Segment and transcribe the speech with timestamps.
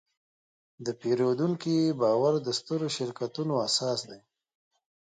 [0.85, 4.21] د پیرودونکي باور د سترو شرکتونو اساس دی.